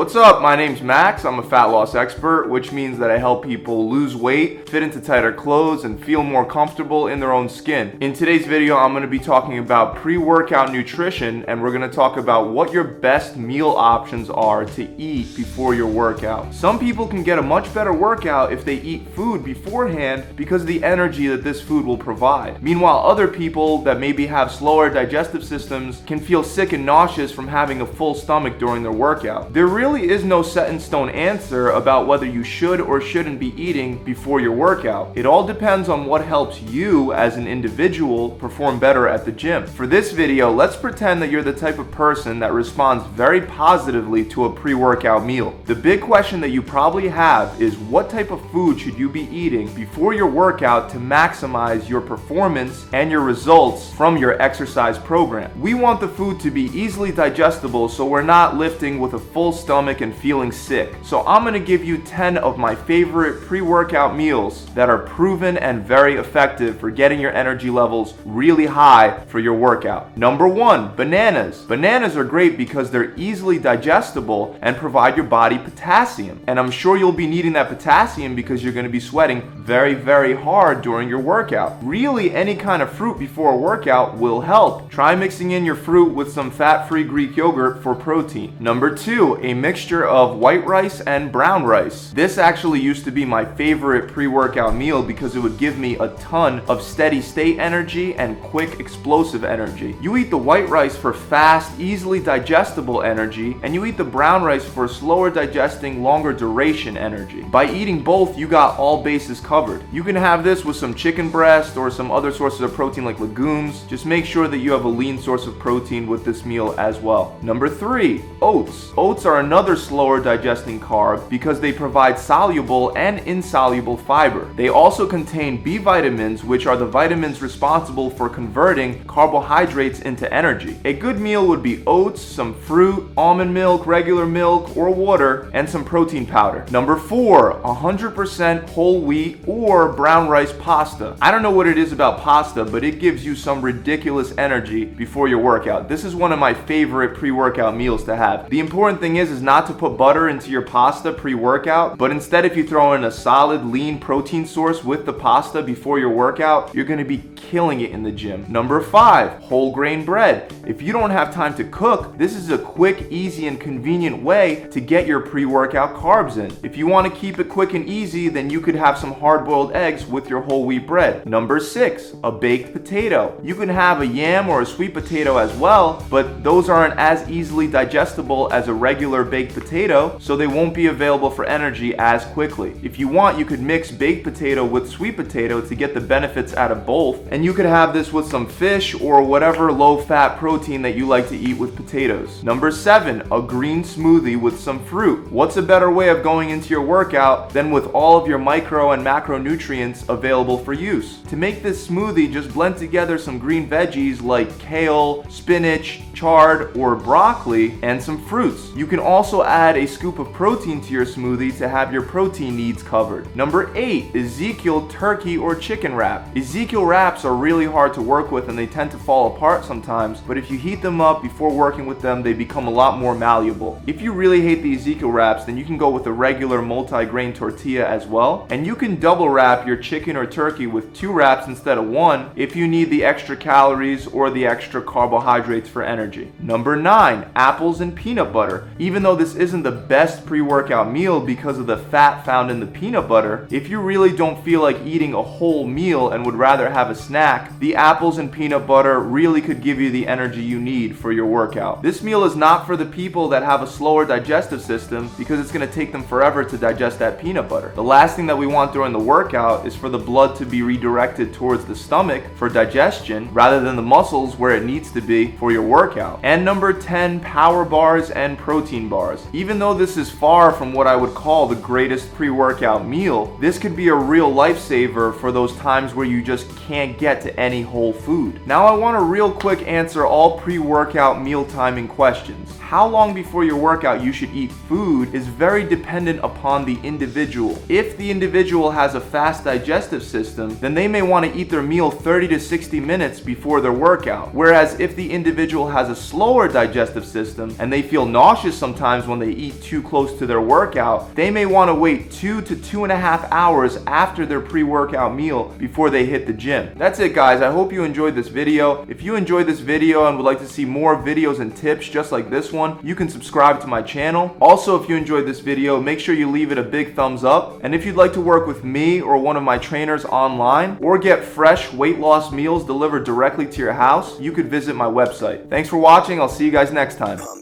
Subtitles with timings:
[0.00, 0.40] What's up?
[0.40, 1.26] My name's Max.
[1.26, 4.98] I'm a fat loss expert, which means that I help people lose weight, fit into
[4.98, 7.98] tighter clothes, and feel more comfortable in their own skin.
[8.00, 11.82] In today's video, I'm going to be talking about pre workout nutrition, and we're going
[11.82, 16.54] to talk about what your best meal options are to eat before your workout.
[16.54, 20.68] Some people can get a much better workout if they eat food beforehand because of
[20.68, 22.62] the energy that this food will provide.
[22.62, 27.48] Meanwhile, other people that maybe have slower digestive systems can feel sick and nauseous from
[27.48, 29.52] having a full stomach during their workout.
[29.52, 33.54] There really is no set in stone answer about whether you should or shouldn't be
[33.60, 35.12] eating before your workout.
[35.16, 39.66] It all depends on what helps you as an individual perform better at the gym.
[39.66, 44.24] For this video, let's pretend that you're the type of person that responds very positively
[44.26, 45.58] to a pre workout meal.
[45.66, 49.28] The big question that you probably have is what type of food should you be
[49.34, 55.50] eating before your workout to maximize your performance and your results from your exercise program?
[55.60, 59.52] We want the food to be easily digestible so we're not lifting with a full
[59.52, 60.94] stomach and feeling sick.
[61.02, 65.56] So I'm gonna give you 10 of my favorite pre workout meals that are proven
[65.56, 70.16] and very effective for getting your energy levels really high for your workout.
[70.16, 71.62] Number one, bananas.
[71.62, 76.40] Bananas are great because they're easily digestible and provide your body potassium.
[76.46, 80.34] And I'm sure you'll be needing that potassium because you're gonna be sweating very, very
[80.34, 81.78] hard during your workout.
[81.82, 84.90] Really, any kind of fruit before a workout will help.
[84.90, 88.56] Try mixing in your fruit with some fat free Greek yogurt for protein.
[88.60, 92.10] Number two, a mixture of white rice and brown rice.
[92.10, 95.94] This actually used to be my favorite pre workout meal because it would give me
[95.98, 99.94] a ton of steady state energy and quick explosive energy.
[100.00, 104.42] You eat the white rice for fast, easily digestible energy, and you eat the brown
[104.42, 107.42] rice for slower digesting, longer duration energy.
[107.42, 109.84] By eating both, you got all bases covered.
[109.92, 113.20] You can have this with some chicken breast or some other sources of protein like
[113.20, 113.84] legumes.
[113.84, 116.98] Just make sure that you have a lean source of protein with this meal as
[116.98, 117.38] well.
[117.40, 118.90] Number three, oats.
[118.96, 124.50] Oats are another slower digesting carb because they provide soluble and insoluble fiber.
[124.54, 130.78] They also contain B vitamins, which are the vitamins responsible for converting carbohydrates into energy.
[130.84, 135.68] A good meal would be oats, some fruit, almond milk, regular milk, or water, and
[135.68, 136.64] some protein powder.
[136.70, 141.16] Number four, 100% whole wheat or brown rice pasta.
[141.20, 144.86] I don't know what it is about pasta, but it gives you some ridiculous energy
[144.86, 145.88] before your workout.
[145.88, 148.48] This is one of my favorite pre-workout meals to have.
[148.48, 152.44] The important thing is is not to put butter into your pasta pre-workout, but instead
[152.44, 156.72] if you throw in a solid lean protein source with the pasta before your workout,
[156.72, 158.46] you're to be killing it in the gym.
[158.48, 160.54] Number 5, whole grain bread.
[160.64, 164.68] If you don't have time to cook, this is a quick, easy and convenient way
[164.70, 166.56] to get your pre-workout carbs in.
[166.64, 169.72] If you want to keep it quick and easy, then you could have some hard-boiled
[169.72, 171.26] eggs with your whole wheat bread.
[171.26, 173.40] Number 6, a baked potato.
[173.42, 177.28] You can have a yam or a sweet potato as well, but those aren't as
[177.28, 182.24] easily digestible as a regular baked potato, so they won't be available for energy as
[182.26, 182.78] quickly.
[182.82, 186.54] If you want, you could mix baked potato with sweet potato to get the benefits
[186.54, 190.38] out of both, and you could have this with some fish or whatever low fat
[190.38, 192.42] protein that you like to eat with potatoes.
[192.42, 195.30] Number 7, a green smoothie with some fruit.
[195.30, 198.90] What's a better way of going into your workout than with all of your micro
[198.90, 201.20] and macronutrients available for use?
[201.28, 206.96] To make this smoothie, just blend together some green veggies like kale, spinach, chard, or
[206.96, 208.70] broccoli, and some fruits.
[208.74, 212.56] You can also add a scoop of protein to your smoothie to have your protein
[212.56, 213.34] needs covered.
[213.36, 216.36] Number 8, Ezekiel turkey or chicken wrap.
[216.36, 220.20] Ezekiel wraps are really hard to work with and they tend to fall apart sometimes,
[220.20, 223.14] but if you heat them up before working with them, they become a lot more
[223.14, 223.80] malleable.
[223.86, 227.32] If you really hate the Ezekiel wraps, then you can go with a regular multi-grain
[227.32, 231.46] tortilla as well, and you can double wrap your chicken or turkey with two wraps
[231.46, 236.32] instead of one if you need the extra calories or the extra carbohydrates for energy.
[236.40, 238.68] Number 9, apples and peanut butter.
[238.78, 242.66] Even though this isn't the best pre-workout meal because of the fat found in the
[242.66, 246.70] peanut butter, if you really don't feel like eating a whole meal and would rather
[246.70, 250.58] have a snack, the apples and peanut butter really could give you the energy you
[250.58, 251.82] need for your workout.
[251.82, 255.52] This meal is not for the people that have a slower digestive system because it's
[255.52, 257.72] going to take them forever to digest that peanut butter.
[257.74, 260.62] The last thing that we want during the workout is for the blood to be
[260.62, 265.32] redirected towards the stomach for digestion rather than the muscles where it needs to be
[265.32, 266.20] for your workout.
[266.22, 269.09] And number 10, power bars and protein bars.
[269.32, 273.36] Even though this is far from what I would call the greatest pre workout meal,
[273.40, 277.40] this could be a real lifesaver for those times where you just can't get to
[277.40, 278.46] any whole food.
[278.46, 282.56] Now, I want to real quick answer all pre workout meal timing questions.
[282.58, 287.60] How long before your workout you should eat food is very dependent upon the individual.
[287.68, 291.62] If the individual has a fast digestive system, then they may want to eat their
[291.62, 294.32] meal 30 to 60 minutes before their workout.
[294.34, 299.18] Whereas if the individual has a slower digestive system and they feel nauseous sometimes when
[299.18, 302.84] they eat too close to their workout, they may want to wait two to two
[302.84, 306.72] and a half hours after their pre-workout meal before they hit the gym.
[306.76, 308.84] That's it guys, I hope you enjoyed this video.
[308.88, 312.12] If you enjoyed this video and would like to see more videos and tips just
[312.12, 314.36] like this one, you can subscribe to my channel.
[314.40, 317.60] Also, if you enjoyed this video, make sure you leave it a big thumbs up.
[317.62, 320.98] And if you'd like to work with me or one of my trainers online or
[320.98, 325.48] get fresh weight loss meals delivered directly to your house, you could visit my website.
[325.48, 326.20] Thanks for watching.
[326.20, 327.39] I'll see you guys next time.